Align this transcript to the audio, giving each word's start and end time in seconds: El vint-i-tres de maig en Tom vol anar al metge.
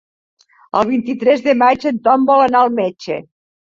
El 0.79 0.87
vint-i-tres 0.93 1.45
de 1.49 1.55
maig 1.59 1.85
en 1.91 1.99
Tom 2.09 2.25
vol 2.33 2.45
anar 2.47 2.65
al 2.67 2.77
metge. 2.81 3.21